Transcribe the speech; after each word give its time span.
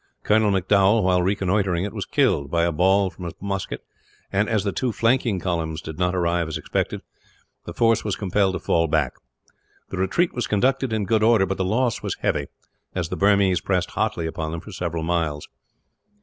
Colonel 0.23 0.49
M'Dowall, 0.49 1.03
while 1.03 1.21
reconnoitring 1.21 1.83
it, 1.83 1.93
was 1.93 2.07
killed 2.07 2.49
by 2.49 2.63
a 2.63 2.71
ball 2.71 3.11
from 3.11 3.25
a 3.25 3.33
musket 3.39 3.83
and, 4.33 4.49
as 4.49 4.63
the 4.63 4.71
two 4.71 4.91
flanking 4.91 5.39
columns 5.39 5.79
did 5.79 5.99
not 5.99 6.15
arrive 6.15 6.47
as 6.47 6.57
expected, 6.57 7.03
the 7.65 7.73
force 7.75 8.03
was 8.03 8.15
compelled 8.15 8.53
to 8.55 8.59
fall 8.59 8.87
back. 8.87 9.13
The 9.89 9.97
retreat 9.99 10.33
was 10.33 10.47
conducted 10.47 10.91
in 10.91 11.05
good 11.05 11.21
order, 11.21 11.45
but 11.45 11.59
the 11.59 11.63
loss 11.65 12.01
was 12.01 12.15
heavy, 12.15 12.47
as 12.95 13.09
the 13.09 13.15
Burmese 13.15 13.61
pressed 13.61 13.91
hotly 13.91 14.25
upon 14.25 14.51
them 14.51 14.59
for 14.61 14.71
several 14.71 15.03
miles. 15.03 15.47